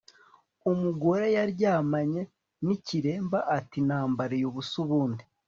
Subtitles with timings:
[0.71, 2.21] umugore yaryamanye
[2.65, 5.23] n'ikiremba ati nambariye ubusa ubundi